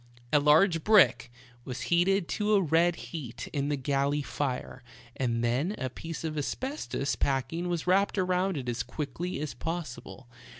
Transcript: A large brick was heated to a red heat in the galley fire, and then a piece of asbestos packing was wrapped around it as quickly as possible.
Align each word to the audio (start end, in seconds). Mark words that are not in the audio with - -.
A 0.33 0.39
large 0.39 0.83
brick 0.83 1.31
was 1.63 1.81
heated 1.81 2.27
to 2.29 2.55
a 2.55 2.61
red 2.63 2.95
heat 2.95 3.47
in 3.53 3.69
the 3.69 3.75
galley 3.75 4.23
fire, 4.23 4.81
and 5.15 5.43
then 5.43 5.75
a 5.77 5.91
piece 5.91 6.23
of 6.23 6.35
asbestos 6.39 7.15
packing 7.15 7.69
was 7.69 7.85
wrapped 7.85 8.17
around 8.17 8.57
it 8.57 8.67
as 8.67 8.81
quickly 8.81 9.39
as 9.39 9.53
possible. 9.53 10.27